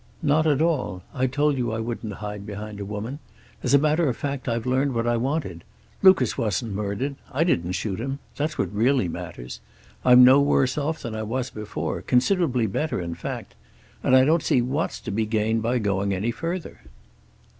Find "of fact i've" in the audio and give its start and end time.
4.09-4.65